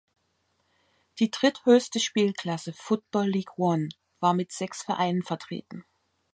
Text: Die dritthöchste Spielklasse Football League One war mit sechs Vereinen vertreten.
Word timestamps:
Die 1.19 1.29
dritthöchste 1.29 1.99
Spielklasse 1.99 2.73
Football 2.73 3.27
League 3.27 3.59
One 3.59 3.89
war 4.19 4.33
mit 4.33 4.51
sechs 4.51 4.81
Vereinen 4.81 5.21
vertreten. 5.21 5.85